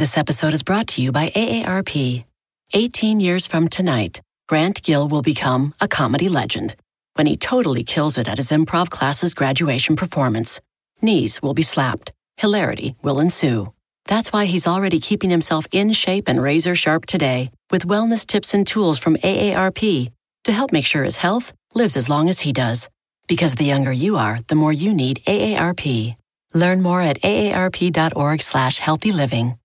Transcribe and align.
This 0.00 0.16
episode 0.16 0.54
is 0.54 0.62
brought 0.62 0.86
to 0.88 1.02
you 1.02 1.12
by 1.12 1.28
AARP. 1.28 2.24
18 2.72 3.20
years 3.20 3.46
from 3.46 3.68
tonight, 3.68 4.22
Grant 4.48 4.82
Gill 4.82 5.06
will 5.06 5.20
become 5.20 5.74
a 5.78 5.88
comedy 5.88 6.30
legend 6.30 6.74
when 7.16 7.26
he 7.26 7.36
totally 7.36 7.84
kills 7.84 8.16
it 8.16 8.26
at 8.26 8.38
his 8.38 8.50
improv 8.50 8.88
class's 8.88 9.34
graduation 9.34 9.96
performance. 9.96 10.58
Knees 11.02 11.42
will 11.42 11.52
be 11.52 11.60
slapped, 11.60 12.12
hilarity 12.38 12.94
will 13.02 13.20
ensue. 13.20 13.74
That's 14.06 14.32
why 14.32 14.46
he's 14.46 14.66
already 14.66 15.00
keeping 15.00 15.28
himself 15.28 15.66
in 15.70 15.92
shape 15.92 16.28
and 16.28 16.42
razor 16.42 16.74
sharp 16.74 17.04
today 17.04 17.50
with 17.70 17.86
wellness 17.86 18.26
tips 18.26 18.54
and 18.54 18.66
tools 18.66 18.98
from 18.98 19.16
AARP 19.16 20.10
to 20.44 20.52
help 20.52 20.72
make 20.72 20.86
sure 20.86 21.04
his 21.04 21.18
health 21.18 21.52
lives 21.74 21.98
as 21.98 22.08
long 22.08 22.30
as 22.30 22.40
he 22.40 22.54
does. 22.54 22.88
Because 23.28 23.54
the 23.54 23.64
younger 23.64 23.92
you 23.92 24.16
are, 24.16 24.38
the 24.48 24.54
more 24.54 24.72
you 24.72 24.94
need 24.94 25.20
AARP. 25.26 26.16
Learn 26.54 26.80
more 26.80 27.02
at 27.02 27.20
aarp.org 27.20 28.40
slash 28.40 28.78
healthy 28.78 29.12
living. 29.12 29.59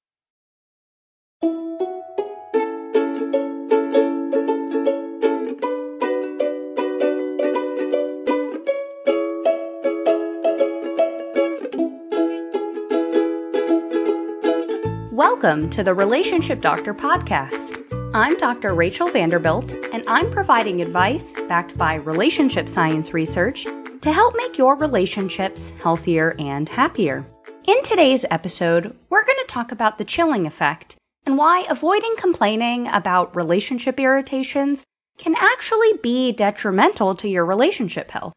Welcome 15.16 15.70
to 15.70 15.82
the 15.82 15.94
Relationship 15.94 16.60
Doctor 16.60 16.94
podcast. 16.94 18.12
I'm 18.14 18.38
Dr. 18.38 18.74
Rachel 18.74 19.10
Vanderbilt, 19.10 19.72
and 19.94 20.04
I'm 20.10 20.30
providing 20.30 20.82
advice 20.82 21.32
backed 21.48 21.78
by 21.78 21.96
relationship 21.96 22.68
science 22.68 23.14
research 23.14 23.64
to 23.64 24.12
help 24.12 24.36
make 24.36 24.58
your 24.58 24.76
relationships 24.76 25.72
healthier 25.82 26.36
and 26.38 26.68
happier. 26.68 27.26
In 27.64 27.82
today's 27.84 28.26
episode, 28.30 28.94
we're 29.10 29.24
going 29.24 29.38
to 29.40 29.48
talk 29.48 29.72
about 29.72 29.98
the 29.98 30.04
chilling 30.04 30.46
effect 30.46 30.98
and 31.26 31.38
why 31.38 31.66
avoiding 31.70 32.18
complaining 32.18 32.90
about 32.90 33.34
relationship 33.38 33.98
irritations 34.02 34.84
can 35.18 35.34
actually 35.40 35.94
be 36.04 36.34
detrimental 36.34 37.16
to 37.16 37.30
your 37.30 37.46
relationship 37.46 38.12
health. 38.12 38.34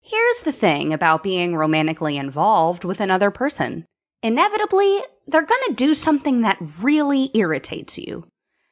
Here's 0.00 0.42
the 0.42 0.52
thing 0.52 0.92
about 0.92 1.24
being 1.24 1.56
romantically 1.56 2.16
involved 2.16 2.84
with 2.84 3.00
another 3.00 3.32
person. 3.32 3.84
Inevitably, 4.22 5.00
they're 5.30 5.42
going 5.42 5.62
to 5.68 5.74
do 5.74 5.94
something 5.94 6.42
that 6.42 6.58
really 6.80 7.30
irritates 7.34 7.98
you. 7.98 8.26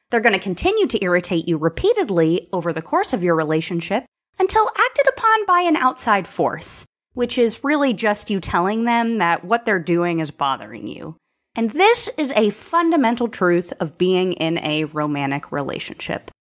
They're 0.09 0.19
going 0.19 0.33
to 0.33 0.39
continue 0.39 0.87
to 0.87 1.03
irritate 1.03 1.47
you 1.47 1.57
repeatedly 1.57 2.49
over 2.51 2.73
the 2.73 2.81
course 2.81 3.13
of 3.13 3.23
your 3.23 3.35
relationship 3.35 4.05
until 4.39 4.69
acted 4.77 5.07
upon 5.07 5.45
by 5.45 5.61
an 5.61 5.75
outside 5.75 6.27
force, 6.27 6.85
which 7.13 7.37
is 7.37 7.63
really 7.63 7.93
just 7.93 8.29
you 8.29 8.39
telling 8.39 8.85
them 8.85 9.19
that 9.19 9.45
what 9.45 9.65
they're 9.65 9.79
doing 9.79 10.19
is 10.19 10.31
bothering 10.31 10.87
you. 10.87 11.15
And 11.55 11.71
this 11.71 12.09
is 12.17 12.31
a 12.35 12.49
fundamental 12.51 13.27
truth 13.27 13.73
of 13.79 13.97
being 13.97 14.33
in 14.33 14.57
a 14.59 14.85
romantic 14.85 15.51
relationship. 15.51 16.31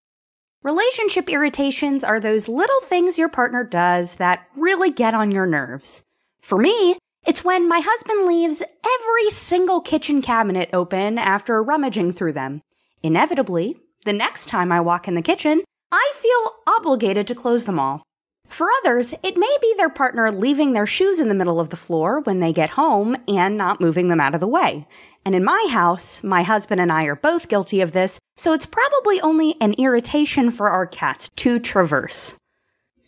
Relationship 0.62 1.28
irritations 1.28 2.02
are 2.02 2.20
those 2.20 2.48
little 2.48 2.80
things 2.82 3.18
your 3.18 3.28
partner 3.28 3.64
does 3.64 4.16
that 4.16 4.46
really 4.56 4.90
get 4.90 5.14
on 5.14 5.30
your 5.30 5.46
nerves. 5.46 6.02
For 6.40 6.58
me, 6.58 6.98
it's 7.28 7.44
when 7.44 7.68
my 7.68 7.80
husband 7.84 8.26
leaves 8.26 8.62
every 8.62 9.30
single 9.30 9.82
kitchen 9.82 10.22
cabinet 10.22 10.70
open 10.72 11.18
after 11.18 11.62
rummaging 11.62 12.10
through 12.10 12.32
them. 12.32 12.62
Inevitably, 13.02 13.76
the 14.06 14.14
next 14.14 14.46
time 14.46 14.72
I 14.72 14.80
walk 14.80 15.06
in 15.06 15.14
the 15.14 15.20
kitchen, 15.20 15.62
I 15.92 16.14
feel 16.16 16.54
obligated 16.66 17.26
to 17.26 17.34
close 17.34 17.66
them 17.66 17.78
all. 17.78 18.02
For 18.48 18.68
others, 18.78 19.12
it 19.22 19.36
may 19.36 19.58
be 19.60 19.74
their 19.76 19.90
partner 19.90 20.32
leaving 20.32 20.72
their 20.72 20.86
shoes 20.86 21.20
in 21.20 21.28
the 21.28 21.34
middle 21.34 21.60
of 21.60 21.68
the 21.68 21.76
floor 21.76 22.20
when 22.20 22.40
they 22.40 22.50
get 22.50 22.70
home 22.70 23.14
and 23.28 23.58
not 23.58 23.78
moving 23.78 24.08
them 24.08 24.20
out 24.20 24.34
of 24.34 24.40
the 24.40 24.48
way. 24.48 24.86
And 25.22 25.34
in 25.34 25.44
my 25.44 25.66
house, 25.70 26.24
my 26.24 26.42
husband 26.44 26.80
and 26.80 26.90
I 26.90 27.04
are 27.04 27.14
both 27.14 27.48
guilty 27.48 27.82
of 27.82 27.92
this, 27.92 28.18
so 28.38 28.54
it's 28.54 28.64
probably 28.64 29.20
only 29.20 29.54
an 29.60 29.74
irritation 29.74 30.50
for 30.50 30.70
our 30.70 30.86
cats 30.86 31.28
to 31.36 31.58
traverse. 31.58 32.36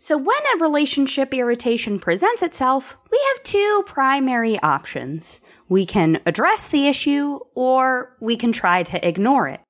So 0.03 0.17
when 0.17 0.39
a 0.55 0.62
relationship 0.62 1.34
irritation 1.34 1.99
presents 1.99 2.43
itself, 2.43 2.97
we 3.12 3.21
have 3.34 3.43
two 3.43 3.84
primary 3.84 4.59
options. 4.61 5.43
We 5.69 5.84
can 5.84 6.22
address 6.25 6.69
the 6.69 6.88
issue 6.88 7.41
or 7.55 8.16
we 8.19 8.34
can 8.34 8.50
try 8.50 8.83
to 8.83 9.06
ignore 9.06 9.47
it. 9.47 9.60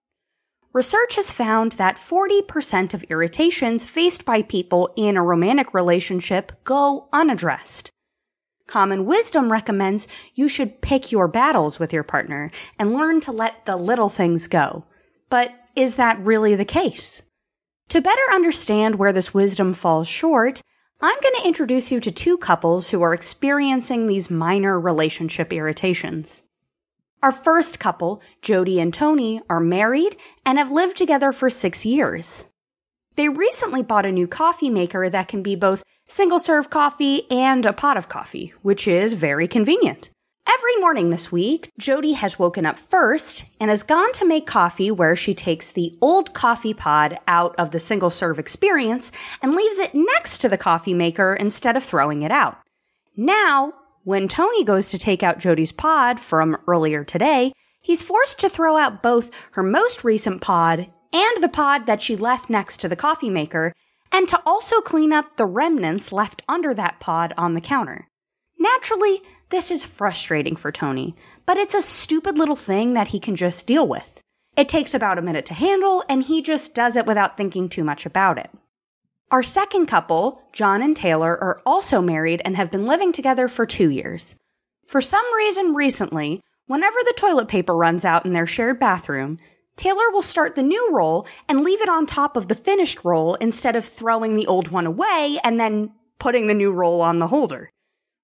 Research 0.73 1.17
has 1.17 1.33
found 1.33 1.73
that 1.73 1.97
40% 1.97 2.95
of 2.95 3.03
irritations 3.11 3.83
faced 3.83 4.25
by 4.25 4.43
people 4.43 4.93
in 4.95 5.17
a 5.17 5.23
romantic 5.25 5.75
relationship 5.75 6.53
go 6.63 7.09
unaddressed. 7.13 7.91
Common 8.69 9.07
wisdom 9.07 9.51
recommends 9.51 10.07
you 10.37 10.47
should 10.47 10.81
pick 10.81 11.11
your 11.11 11.27
battles 11.27 11.81
with 11.81 11.93
your 11.93 12.05
partner 12.05 12.53
and 12.79 12.95
learn 12.95 13.21
to 13.23 13.33
let 13.33 13.67
the 13.67 13.75
little 13.75 14.09
things 14.09 14.47
go. 14.47 14.85
But 15.29 15.51
is 15.75 15.97
that 15.97 16.21
really 16.21 16.55
the 16.55 16.65
case? 16.65 17.21
To 17.91 18.01
better 18.01 18.23
understand 18.33 19.01
where 19.01 19.12
this 19.12 19.34
wisdom 19.34 19.75
falls 19.75 20.06
short, 20.06 20.62
I'm 21.01 21.21
going 21.21 21.34
to 21.41 21.47
introduce 21.47 21.91
you 21.91 21.99
to 21.99 22.12
two 22.12 22.39
couples 22.39 22.91
who 22.91 23.03
are 23.03 23.12
experiencing 23.12 24.06
these 24.06 24.31
minor 24.31 24.78
relationship 24.78 25.53
irritations. 25.53 26.45
Our 27.21 27.33
first 27.33 27.81
couple, 27.81 28.23
Jody 28.43 28.78
and 28.78 28.95
Tony, 28.95 29.43
are 29.51 29.59
married 29.59 30.17
and 30.47 30.56
have 30.56 30.71
lived 30.71 30.97
together 30.99 31.33
for 31.33 31.51
six 31.51 31.84
years. 31.84 32.45
They 33.17 33.28
recently 33.28 33.83
bought 33.83 34.07
a 34.07 34.12
new 34.12 34.28
coffee 34.28 34.71
maker 34.71 35.11
that 35.11 35.27
can 35.27 35.43
be 35.43 35.57
both 35.57 35.83
single 36.07 36.39
serve 36.39 36.71
coffee 36.71 37.28
and 37.28 37.67
a 37.67 37.72
pot 37.72 37.97
of 37.97 38.09
coffee, 38.09 38.55
which 38.62 38.87
is 38.87 39.15
very 39.15 39.49
convenient. 39.49 40.11
Every 40.53 40.77
morning 40.81 41.11
this 41.11 41.31
week, 41.31 41.71
Jody 41.78 42.12
has 42.12 42.38
woken 42.38 42.66
up 42.66 42.77
first 42.77 43.44
and 43.61 43.71
has 43.71 43.84
gone 43.84 44.12
to 44.15 44.27
make 44.27 44.49
coffee 44.49 44.91
where 44.91 45.15
she 45.15 45.33
takes 45.33 45.71
the 45.71 45.97
old 46.00 46.34
coffee 46.34 46.75
pod 46.75 47.19
out 47.28 47.55
of 47.56 47.71
the 47.71 47.78
single 47.78 48.11
serve 48.11 48.37
experience 48.37 49.12
and 49.43 49.55
leaves 49.55 49.78
it 49.78 49.94
next 49.94 50.39
to 50.39 50.49
the 50.49 50.59
coffee 50.59 50.94
maker 50.94 51.34
instead 51.34 51.77
of 51.77 51.84
throwing 51.84 52.22
it 52.22 52.33
out. 52.33 52.59
Now, 53.16 53.75
when 54.03 54.27
Tony 54.27 54.65
goes 54.65 54.89
to 54.89 54.99
take 54.99 55.22
out 55.22 55.39
Jody's 55.39 55.71
pod 55.71 56.19
from 56.19 56.56
earlier 56.66 57.05
today, 57.05 57.53
he's 57.81 58.03
forced 58.03 58.41
to 58.41 58.49
throw 58.49 58.77
out 58.77 59.05
both 59.05 59.31
her 59.53 59.62
most 59.62 60.03
recent 60.03 60.41
pod 60.41 60.91
and 61.12 61.43
the 61.43 61.49
pod 61.49 61.87
that 61.87 62.03
she 62.03 62.16
left 62.16 62.50
next 62.50 62.78
to 62.81 62.89
the 62.89 62.97
coffee 62.97 63.31
maker, 63.31 63.72
and 64.10 64.27
to 64.28 64.43
also 64.44 64.81
clean 64.81 65.12
up 65.12 65.37
the 65.37 65.47
remnants 65.47 66.10
left 66.10 66.43
under 66.49 66.75
that 66.75 66.99
pod 66.99 67.33
on 67.37 67.55
the 67.55 67.60
counter. 67.60 68.09
Naturally, 68.59 69.22
this 69.50 69.71
is 69.71 69.84
frustrating 69.84 70.56
for 70.56 70.72
Tony, 70.72 71.15
but 71.44 71.56
it's 71.56 71.75
a 71.75 71.83
stupid 71.83 72.38
little 72.38 72.56
thing 72.56 72.94
that 72.94 73.09
he 73.09 73.21
can 73.21 73.37
just 73.37 73.66
deal 73.66 73.87
with. 73.87 74.21
It 74.56 74.69
takes 74.69 74.94
about 74.94 75.19
a 75.19 75.22
minute 75.22 75.44
to 75.47 75.55
handle, 75.55 76.05
and 76.09 76.22
he 76.22 76.41
just 76.41 76.75
does 76.75 76.97
it 76.97 77.06
without 77.06 77.37
thinking 77.37 77.69
too 77.69 77.84
much 77.84 78.06
about 78.06 78.39
it. 78.39 78.50
Our 79.31 79.43
second 79.43 79.87
couple, 79.87 80.43
John 80.53 80.83
and 80.83 80.97
Taylor, 80.97 81.39
are 81.41 81.62
also 81.65 82.00
married 82.00 82.43
and 82.44 82.56
have 82.56 82.71
been 82.71 82.87
living 82.87 83.12
together 83.12 83.49
for 83.49 83.66
two 83.66 83.91
years. 83.91 84.34
For 84.87 85.00
some 85.00 85.25
reason 85.34 85.75
recently, 85.75 86.43
whenever 86.66 86.97
the 87.05 87.15
toilet 87.16 87.49
paper 87.49 87.77
runs 87.77 88.05
out 88.05 88.27
in 88.27 88.33
their 88.33 88.47
shared 88.47 88.78
bathroom, 88.78 89.39
Taylor 89.77 90.10
will 90.10 90.22
start 90.22 90.56
the 90.56 90.62
new 90.62 90.91
roll 90.93 91.27
and 91.49 91.62
leave 91.62 91.81
it 91.81 91.89
on 91.89 92.06
top 92.06 92.37
of 92.37 92.49
the 92.49 92.55
finished 92.55 93.05
roll 93.05 93.34
instead 93.37 93.77
of 93.77 93.84
throwing 93.84 94.37
the 94.37 94.47
old 94.47 94.69
one 94.69 94.87
away 94.87 95.39
and 95.43 95.59
then 95.59 95.93
putting 96.19 96.49
the 96.49 96.55
new 96.55 96.71
roll 96.71 97.00
on 97.00 97.19
the 97.19 97.28
holder. 97.28 97.71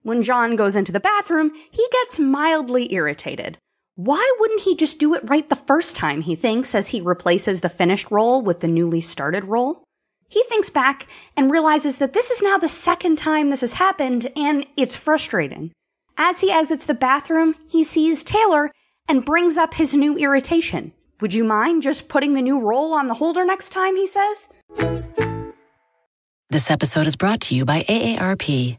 When 0.06 0.22
John 0.22 0.54
goes 0.54 0.76
into 0.76 0.92
the 0.92 1.00
bathroom, 1.00 1.50
he 1.68 1.84
gets 1.90 2.16
mildly 2.16 2.94
irritated. 2.94 3.58
Why 3.96 4.24
wouldn't 4.38 4.60
he 4.60 4.76
just 4.76 5.00
do 5.00 5.14
it 5.14 5.28
right 5.28 5.48
the 5.48 5.56
first 5.56 5.96
time, 5.96 6.20
he 6.20 6.36
thinks, 6.36 6.76
as 6.76 6.88
he 6.88 7.00
replaces 7.00 7.60
the 7.60 7.68
finished 7.68 8.08
roll 8.08 8.40
with 8.40 8.60
the 8.60 8.68
newly 8.68 9.00
started 9.00 9.46
roll? 9.46 9.82
He 10.28 10.44
thinks 10.44 10.70
back 10.70 11.08
and 11.36 11.50
realizes 11.50 11.98
that 11.98 12.12
this 12.12 12.30
is 12.30 12.40
now 12.40 12.56
the 12.56 12.68
second 12.68 13.18
time 13.18 13.50
this 13.50 13.62
has 13.62 13.72
happened, 13.72 14.30
and 14.36 14.64
it's 14.76 14.94
frustrating. 14.94 15.72
As 16.16 16.38
he 16.38 16.52
exits 16.52 16.84
the 16.84 16.94
bathroom, 16.94 17.56
he 17.68 17.82
sees 17.82 18.22
Taylor 18.22 18.70
and 19.08 19.24
brings 19.24 19.56
up 19.56 19.74
his 19.74 19.92
new 19.92 20.16
irritation. 20.16 20.92
Would 21.20 21.34
you 21.34 21.42
mind 21.42 21.82
just 21.82 22.08
putting 22.08 22.34
the 22.34 22.42
new 22.42 22.60
roll 22.60 22.94
on 22.94 23.08
the 23.08 23.14
holder 23.14 23.44
next 23.44 23.70
time, 23.70 23.96
he 23.96 24.06
says? 24.06 24.50
This 26.48 26.70
episode 26.70 27.08
is 27.08 27.16
brought 27.16 27.40
to 27.40 27.56
you 27.56 27.64
by 27.64 27.82
AARP. 27.88 28.78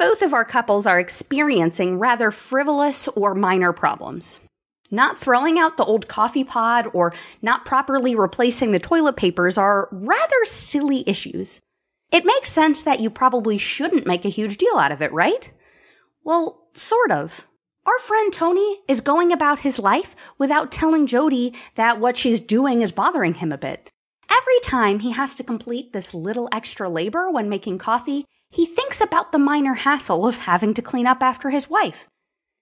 Both 0.00 0.22
of 0.22 0.32
our 0.32 0.46
couples 0.46 0.86
are 0.86 0.98
experiencing 0.98 1.98
rather 1.98 2.30
frivolous 2.30 3.06
or 3.08 3.34
minor 3.34 3.70
problems. 3.70 4.40
Not 4.90 5.18
throwing 5.18 5.58
out 5.58 5.76
the 5.76 5.84
old 5.84 6.08
coffee 6.08 6.42
pod 6.42 6.88
or 6.94 7.12
not 7.42 7.66
properly 7.66 8.16
replacing 8.16 8.72
the 8.72 8.78
toilet 8.78 9.16
papers 9.16 9.58
are 9.58 9.90
rather 9.92 10.46
silly 10.46 11.04
issues. 11.06 11.60
It 12.10 12.24
makes 12.24 12.50
sense 12.50 12.82
that 12.82 13.00
you 13.00 13.10
probably 13.10 13.58
shouldn't 13.58 14.06
make 14.06 14.24
a 14.24 14.30
huge 14.30 14.56
deal 14.56 14.78
out 14.78 14.90
of 14.90 15.02
it, 15.02 15.12
right? 15.12 15.52
Well, 16.24 16.68
sort 16.72 17.10
of. 17.10 17.46
Our 17.84 17.98
friend 17.98 18.32
Tony 18.32 18.80
is 18.88 19.02
going 19.02 19.32
about 19.32 19.58
his 19.58 19.78
life 19.78 20.16
without 20.38 20.72
telling 20.72 21.06
Jody 21.06 21.52
that 21.74 22.00
what 22.00 22.16
she's 22.16 22.40
doing 22.40 22.80
is 22.80 22.90
bothering 22.90 23.34
him 23.34 23.52
a 23.52 23.58
bit. 23.58 23.90
Every 24.30 24.60
time 24.62 25.00
he 25.00 25.10
has 25.10 25.34
to 25.34 25.44
complete 25.44 25.92
this 25.92 26.14
little 26.14 26.48
extra 26.52 26.88
labor 26.88 27.30
when 27.30 27.50
making 27.50 27.76
coffee, 27.76 28.24
he 28.50 28.66
thinks 28.66 29.00
about 29.00 29.32
the 29.32 29.38
minor 29.38 29.74
hassle 29.74 30.26
of 30.26 30.38
having 30.38 30.74
to 30.74 30.82
clean 30.82 31.06
up 31.06 31.22
after 31.22 31.50
his 31.50 31.70
wife. 31.70 32.06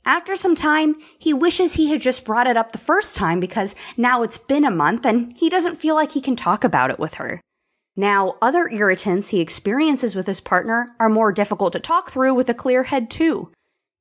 After 0.04 0.36
some 0.36 0.54
time, 0.54 0.96
he 1.18 1.34
wishes 1.34 1.74
he 1.74 1.90
had 1.90 2.00
just 2.00 2.24
brought 2.24 2.46
it 2.46 2.56
up 2.56 2.72
the 2.72 2.78
first 2.78 3.16
time 3.16 3.40
because 3.40 3.74
now 3.96 4.22
it's 4.22 4.38
been 4.38 4.64
a 4.64 4.70
month 4.70 5.04
and 5.04 5.34
he 5.36 5.50
doesn't 5.50 5.80
feel 5.80 5.94
like 5.94 6.12
he 6.12 6.20
can 6.20 6.36
talk 6.36 6.64
about 6.64 6.90
it 6.90 6.98
with 6.98 7.14
her. 7.14 7.40
Now, 7.96 8.36
other 8.40 8.68
irritants 8.68 9.30
he 9.30 9.40
experiences 9.40 10.14
with 10.14 10.26
his 10.26 10.40
partner 10.40 10.94
are 11.00 11.08
more 11.08 11.32
difficult 11.32 11.72
to 11.72 11.80
talk 11.80 12.10
through 12.10 12.34
with 12.34 12.48
a 12.48 12.54
clear 12.54 12.84
head 12.84 13.10
too. 13.10 13.50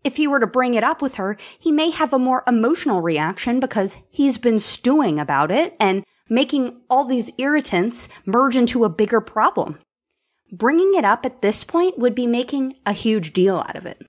If 0.04 0.18
he 0.18 0.28
were 0.28 0.40
to 0.40 0.48
bring 0.48 0.76
it 0.76 0.84
up 0.84 1.02
with 1.02 1.16
her, 1.16 1.36
he 1.58 1.72
may 1.72 1.90
have 1.90 2.14
a 2.14 2.20
more 2.20 2.44
emotional 2.48 3.02
reaction 3.02 3.60
because 3.60 3.98
he's 4.10 4.38
been 4.38 4.60
stewing 4.60 5.20
about 5.20 5.52
it 5.52 5.76
and 5.80 6.04
making 6.30 6.82
all 6.90 7.06
these 7.06 7.32
irritants 7.38 8.08
merge 8.26 8.56
into 8.56 8.86
a 8.86 8.90
bigger 8.90 9.20
problem. 9.20 9.80
Bringing 10.52 10.94
it 10.96 11.04
up 11.04 11.26
at 11.26 11.42
this 11.42 11.64
point 11.64 12.00
would 12.00 12.16
be 12.16 12.28
making 12.28 12.76
a 12.86 12.94
huge 12.94 13.34
deal 13.34 13.58
out 13.58 13.76
of 13.76 13.86
it. 13.86 14.06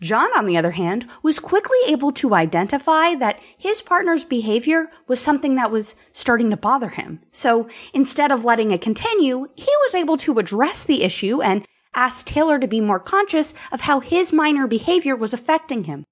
John, 0.00 0.28
on 0.36 0.46
the 0.46 0.56
other 0.56 0.72
hand, 0.72 1.06
was 1.22 1.38
quickly 1.38 1.78
able 1.86 2.12
to 2.12 2.34
identify 2.34 3.14
that 3.14 3.40
his 3.56 3.80
partner's 3.80 4.24
behavior 4.24 4.88
was 5.08 5.20
something 5.20 5.54
that 5.54 5.70
was 5.70 5.94
starting 6.12 6.50
to 6.50 6.56
bother 6.56 6.90
him. 6.90 7.20
So 7.32 7.66
instead 7.94 8.30
of 8.30 8.44
letting 8.44 8.70
it 8.70 8.82
continue, 8.82 9.48
he 9.54 9.70
was 9.86 9.94
able 9.94 10.18
to 10.18 10.38
address 10.38 10.84
the 10.84 11.02
issue 11.02 11.40
and 11.40 11.66
ask 11.94 12.26
Taylor 12.26 12.58
to 12.58 12.66
be 12.68 12.80
more 12.80 13.00
conscious 13.00 13.54
of 13.72 13.82
how 13.82 14.00
his 14.00 14.32
minor 14.32 14.66
behavior 14.66 15.16
was 15.16 15.32
affecting 15.32 15.84
him. 15.84 16.04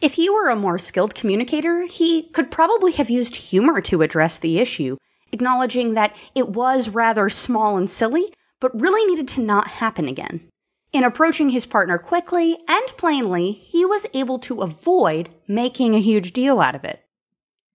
If 0.00 0.14
he 0.14 0.28
were 0.28 0.48
a 0.48 0.56
more 0.56 0.78
skilled 0.78 1.14
communicator, 1.14 1.86
he 1.86 2.24
could 2.30 2.50
probably 2.50 2.92
have 2.92 3.10
used 3.10 3.36
humor 3.36 3.80
to 3.82 4.02
address 4.02 4.38
the 4.38 4.58
issue, 4.58 4.96
acknowledging 5.30 5.94
that 5.94 6.16
it 6.34 6.48
was 6.48 6.88
rather 6.88 7.28
small 7.28 7.76
and 7.76 7.88
silly, 7.88 8.32
but 8.60 8.78
really 8.80 9.04
needed 9.06 9.26
to 9.28 9.40
not 9.40 9.68
happen 9.68 10.06
again. 10.06 10.48
In 10.92 11.04
approaching 11.04 11.50
his 11.50 11.66
partner 11.66 11.98
quickly 11.98 12.58
and 12.68 12.86
plainly, 12.96 13.52
he 13.52 13.84
was 13.84 14.06
able 14.12 14.38
to 14.40 14.62
avoid 14.62 15.28
making 15.46 15.94
a 15.94 16.00
huge 16.00 16.32
deal 16.32 16.60
out 16.60 16.74
of 16.74 16.84
it. 16.84 17.00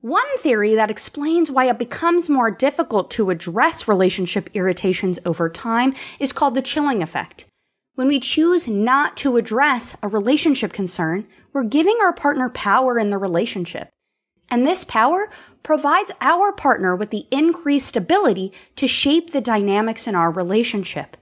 One 0.01 0.37
theory 0.37 0.75
that 0.75 0.91
explains 0.91 1.49
why 1.49 1.65
it 1.65 1.79
becomes 1.79 2.29
more 2.29 2.51
difficult 2.51 3.09
to 3.11 3.31
address 3.31 3.87
relationship 3.87 4.49
irritations 4.53 5.17
over 5.25 5.49
time 5.49 5.95
is 6.19 6.31
called 6.31 6.53
the 6.53 6.61
chilling 6.61 7.01
effect. 7.01 7.45
When 7.95 8.07
we 8.09 8.19
choose 8.19 8.67
not 8.67 9.17
to 9.17 9.37
address 9.37 9.95
a 10.03 10.07
relationship 10.07 10.73
concern, 10.73 11.25
we're 11.53 11.63
giving 11.63 11.97
our 12.01 12.13
partner 12.13 12.49
power 12.49 12.99
in 12.99 13.09
the 13.09 13.17
relationship. 13.17 13.89
And 14.49 14.65
this 14.65 14.83
power 14.83 15.29
provides 15.63 16.11
our 16.21 16.51
partner 16.51 16.95
with 16.95 17.09
the 17.09 17.25
increased 17.31 17.95
ability 17.95 18.53
to 18.75 18.87
shape 18.87 19.31
the 19.31 19.41
dynamics 19.41 20.07
in 20.07 20.15
our 20.15 20.31
relationship. 20.31 21.17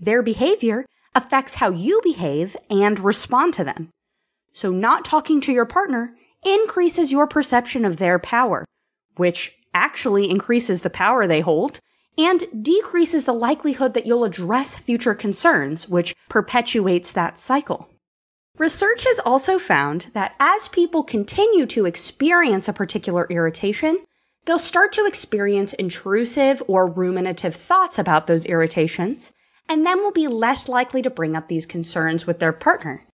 Their 0.00 0.22
behavior 0.22 0.86
affects 1.14 1.56
how 1.56 1.70
you 1.70 2.00
behave 2.02 2.56
and 2.70 2.98
respond 2.98 3.54
to 3.54 3.64
them. 3.64 3.90
So 4.52 4.70
not 4.70 5.04
talking 5.04 5.40
to 5.42 5.52
your 5.52 5.66
partner 5.66 6.14
increases 6.44 7.12
your 7.12 7.26
perception 7.26 7.84
of 7.84 7.98
their 7.98 8.18
power, 8.18 8.64
which 9.16 9.54
actually 9.74 10.30
increases 10.30 10.80
the 10.80 10.90
power 10.90 11.26
they 11.26 11.40
hold 11.40 11.80
and 12.18 12.44
decreases 12.62 13.24
the 13.24 13.32
likelihood 13.32 13.94
that 13.94 14.06
you'll 14.06 14.24
address 14.24 14.74
future 14.74 15.14
concerns, 15.14 15.88
which 15.88 16.14
perpetuates 16.28 17.12
that 17.12 17.38
cycle. 17.38 17.88
Research 18.58 19.04
has 19.04 19.18
also 19.20 19.58
found 19.58 20.08
that 20.12 20.34
as 20.38 20.68
people 20.68 21.02
continue 21.02 21.64
to 21.66 21.86
experience 21.86 22.68
a 22.68 22.72
particular 22.72 23.26
irritation, 23.30 24.04
they'll 24.44 24.58
start 24.58 24.92
to 24.92 25.06
experience 25.06 25.72
intrusive 25.72 26.62
or 26.68 26.86
ruminative 26.86 27.54
thoughts 27.54 27.98
about 27.98 28.26
those 28.26 28.44
irritations, 28.44 29.32
and 29.68 29.86
then 29.86 29.98
will 29.98 30.12
be 30.12 30.28
less 30.28 30.68
likely 30.68 31.00
to 31.00 31.08
bring 31.08 31.34
up 31.34 31.48
these 31.48 31.64
concerns 31.64 32.26
with 32.26 32.40
their 32.40 32.52
partner. 32.52 33.06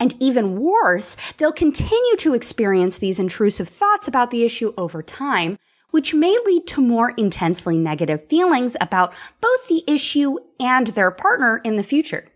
And 0.00 0.14
even 0.18 0.60
worse, 0.60 1.16
they'll 1.36 1.52
continue 1.52 2.16
to 2.16 2.34
experience 2.34 2.98
these 2.98 3.20
intrusive 3.20 3.68
thoughts 3.68 4.08
about 4.08 4.30
the 4.30 4.44
issue 4.44 4.74
over 4.76 5.02
time, 5.02 5.58
which 5.90 6.14
may 6.14 6.36
lead 6.44 6.66
to 6.68 6.80
more 6.80 7.10
intensely 7.10 7.78
negative 7.78 8.26
feelings 8.26 8.76
about 8.80 9.12
both 9.40 9.68
the 9.68 9.84
issue 9.86 10.38
and 10.58 10.88
their 10.88 11.10
partner 11.10 11.60
in 11.64 11.76
the 11.76 11.82
future. 11.82 12.28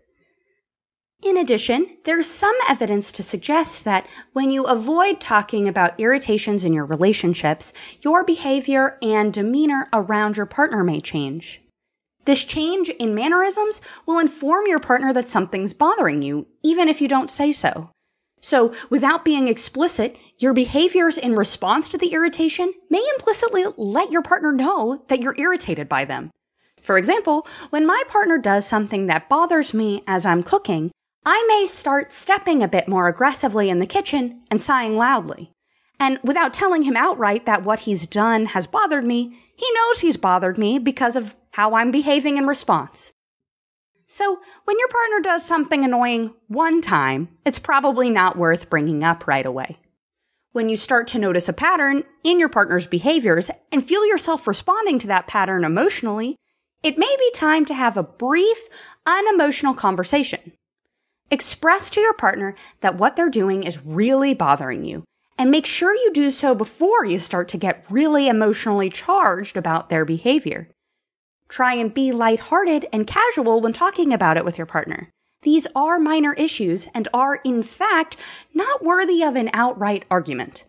In 1.25 1.37
addition, 1.37 1.97
there's 2.03 2.29
some 2.29 2.55
evidence 2.69 3.11
to 3.13 3.23
suggest 3.23 3.83
that 3.83 4.05
when 4.33 4.51
you 4.51 4.65
avoid 4.65 5.19
talking 5.19 5.67
about 5.67 5.99
irritations 5.99 6.63
in 6.63 6.71
your 6.71 6.85
relationships, 6.85 7.73
your 8.01 8.23
behavior 8.23 8.99
and 9.01 9.33
demeanor 9.33 9.89
around 9.91 10.37
your 10.37 10.45
partner 10.45 10.83
may 10.83 11.01
change. 11.01 11.61
This 12.25 12.43
change 12.43 12.89
in 12.89 13.15
mannerisms 13.15 13.81
will 14.05 14.19
inform 14.19 14.67
your 14.67 14.79
partner 14.79 15.11
that 15.13 15.27
something's 15.27 15.73
bothering 15.73 16.21
you, 16.21 16.45
even 16.61 16.87
if 16.87 17.01
you 17.01 17.07
don't 17.07 17.29
say 17.29 17.51
so. 17.51 17.89
So, 18.39 18.73
without 18.91 19.25
being 19.25 19.47
explicit, 19.47 20.17
your 20.37 20.53
behaviors 20.53 21.17
in 21.17 21.35
response 21.35 21.89
to 21.89 21.97
the 21.97 22.13
irritation 22.13 22.71
may 22.91 23.03
implicitly 23.17 23.65
let 23.77 24.11
your 24.11 24.21
partner 24.21 24.51
know 24.51 25.03
that 25.09 25.21
you're 25.21 25.39
irritated 25.39 25.89
by 25.89 26.05
them. 26.05 26.29
For 26.81 26.99
example, 26.99 27.47
when 27.71 27.87
my 27.87 28.03
partner 28.07 28.37
does 28.37 28.67
something 28.67 29.07
that 29.07 29.27
bothers 29.27 29.73
me 29.73 30.03
as 30.05 30.25
I'm 30.25 30.43
cooking, 30.43 30.91
I 31.25 31.43
may 31.47 31.65
start 31.65 32.13
stepping 32.13 32.61
a 32.61 32.67
bit 32.67 32.87
more 32.87 33.07
aggressively 33.07 33.69
in 33.69 33.79
the 33.79 33.87
kitchen 33.87 34.43
and 34.51 34.61
sighing 34.61 34.95
loudly. 34.95 35.51
And 35.99 36.19
without 36.23 36.53
telling 36.53 36.83
him 36.83 36.95
outright 36.95 37.47
that 37.47 37.63
what 37.63 37.81
he's 37.81 38.05
done 38.05 38.47
has 38.47 38.67
bothered 38.67 39.05
me, 39.05 39.39
he 39.55 39.65
knows 39.73 39.99
he's 39.99 40.17
bothered 40.17 40.57
me 40.57 40.77
because 40.77 41.15
of 41.15 41.37
how 41.51 41.73
I'm 41.73 41.89
behaving 41.89 42.37
in 42.37 42.45
response. 42.45 43.13
So, 44.07 44.39
when 44.65 44.77
your 44.77 44.89
partner 44.89 45.19
does 45.19 45.43
something 45.43 45.83
annoying 45.83 46.35
one 46.47 46.79
time, 46.79 47.29
it's 47.43 47.57
probably 47.57 48.11
not 48.11 48.37
worth 48.37 48.69
bringing 48.69 49.03
up 49.03 49.25
right 49.25 49.45
away. 49.45 49.79
When 50.51 50.69
you 50.69 50.77
start 50.77 51.07
to 51.07 51.19
notice 51.19 51.49
a 51.49 51.53
pattern 51.53 52.03
in 52.23 52.39
your 52.39 52.49
partner's 52.49 52.85
behaviors 52.85 53.49
and 53.71 53.83
feel 53.83 54.05
yourself 54.05 54.47
responding 54.47 54.99
to 54.99 55.07
that 55.07 55.25
pattern 55.25 55.63
emotionally, 55.63 56.35
it 56.83 56.99
may 56.99 57.15
be 57.17 57.31
time 57.31 57.65
to 57.65 57.73
have 57.73 57.97
a 57.97 58.03
brief, 58.03 58.57
unemotional 59.07 59.73
conversation. 59.73 60.51
Express 61.31 61.89
to 61.89 61.99
your 61.99 62.13
partner 62.13 62.55
that 62.81 62.97
what 62.97 63.15
they're 63.15 63.29
doing 63.29 63.63
is 63.63 63.83
really 63.83 64.33
bothering 64.33 64.85
you 64.85 65.03
and 65.37 65.49
make 65.49 65.65
sure 65.65 65.93
you 65.93 66.13
do 66.13 66.31
so 66.31 66.53
before 66.53 67.03
you 67.03 67.17
start 67.19 67.49
to 67.49 67.57
get 67.57 67.83
really 67.89 68.27
emotionally 68.27 68.89
charged 68.89 69.57
about 69.57 69.89
their 69.89 70.05
behavior. 70.05 70.69
Try 71.49 71.73
and 71.75 71.93
be 71.93 72.11
lighthearted 72.11 72.85
and 72.93 73.07
casual 73.07 73.59
when 73.59 73.73
talking 73.73 74.13
about 74.13 74.37
it 74.37 74.45
with 74.45 74.57
your 74.57 74.67
partner. 74.67 75.09
These 75.41 75.67
are 75.75 75.99
minor 75.99 76.33
issues 76.33 76.87
and 76.93 77.07
are, 77.13 77.35
in 77.37 77.63
fact, 77.63 78.17
not 78.53 78.83
worthy 78.83 79.23
of 79.23 79.35
an 79.35 79.49
outright 79.53 80.05
argument. 80.09 80.63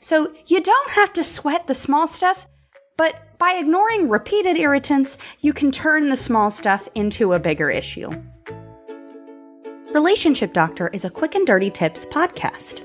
So 0.00 0.32
you 0.46 0.60
don't 0.60 0.90
have 0.90 1.12
to 1.14 1.24
sweat 1.24 1.66
the 1.66 1.74
small 1.74 2.06
stuff, 2.06 2.46
but 2.96 3.38
by 3.38 3.52
ignoring 3.52 4.08
repeated 4.08 4.56
irritants, 4.56 5.18
you 5.40 5.52
can 5.52 5.70
turn 5.70 6.08
the 6.08 6.16
small 6.16 6.50
stuff 6.50 6.88
into 6.94 7.32
a 7.32 7.40
bigger 7.40 7.70
issue. 7.70 8.10
Relationship 9.96 10.52
Doctor 10.52 10.88
is 10.88 11.06
a 11.06 11.10
quick 11.10 11.34
and 11.34 11.46
dirty 11.46 11.70
tips 11.70 12.04
podcast. 12.04 12.84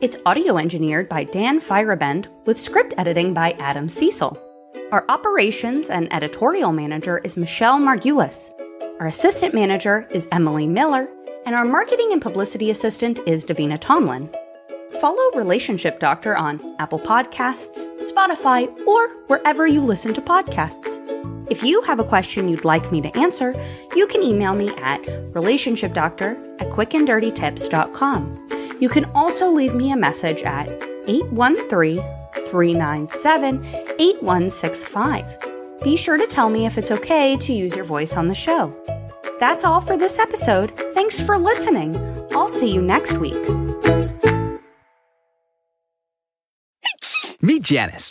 It's 0.00 0.16
audio 0.24 0.58
engineered 0.58 1.08
by 1.08 1.24
Dan 1.24 1.60
Feierabend 1.60 2.28
with 2.46 2.62
script 2.62 2.94
editing 2.96 3.34
by 3.34 3.56
Adam 3.58 3.88
Cecil. 3.88 4.40
Our 4.92 5.04
operations 5.08 5.90
and 5.90 6.06
editorial 6.12 6.70
manager 6.70 7.18
is 7.24 7.36
Michelle 7.36 7.80
Margulis. 7.80 8.48
Our 9.00 9.08
assistant 9.08 9.54
manager 9.54 10.06
is 10.12 10.28
Emily 10.30 10.68
Miller, 10.68 11.08
and 11.46 11.56
our 11.56 11.64
marketing 11.64 12.10
and 12.12 12.22
publicity 12.22 12.70
assistant 12.70 13.18
is 13.26 13.44
Davina 13.44 13.76
Tomlin. 13.76 14.30
Follow 15.00 15.32
Relationship 15.34 15.98
Doctor 15.98 16.36
on 16.36 16.76
Apple 16.78 17.00
Podcasts, 17.00 17.84
Spotify, 18.08 18.68
or 18.86 19.08
wherever 19.26 19.66
you 19.66 19.80
listen 19.80 20.14
to 20.14 20.20
podcasts. 20.20 21.21
If 21.52 21.62
you 21.62 21.82
have 21.82 22.00
a 22.00 22.04
question 22.04 22.48
you'd 22.48 22.64
like 22.64 22.90
me 22.90 23.02
to 23.02 23.14
answer, 23.14 23.52
you 23.94 24.06
can 24.06 24.22
email 24.22 24.54
me 24.54 24.70
at 24.78 25.02
relationshipdoctor 25.34 26.62
at 26.62 26.70
quickanddirtytips.com. 26.70 28.78
You 28.80 28.88
can 28.88 29.04
also 29.14 29.50
leave 29.50 29.74
me 29.74 29.92
a 29.92 29.96
message 29.96 30.40
at 30.44 30.66
813 31.06 31.96
397 32.48 33.66
8165. 33.66 35.82
Be 35.84 35.94
sure 35.94 36.16
to 36.16 36.26
tell 36.26 36.48
me 36.48 36.64
if 36.64 36.78
it's 36.78 36.90
okay 36.90 37.36
to 37.36 37.52
use 37.52 37.76
your 37.76 37.84
voice 37.84 38.16
on 38.16 38.28
the 38.28 38.34
show. 38.34 38.72
That's 39.38 39.62
all 39.62 39.82
for 39.82 39.98
this 39.98 40.18
episode. 40.18 40.74
Thanks 40.94 41.20
for 41.20 41.36
listening. 41.36 41.94
I'll 42.32 42.48
see 42.48 42.72
you 42.72 42.80
next 42.80 43.18
week. 43.18 43.46
Meet 47.42 47.64
Janice. 47.64 48.10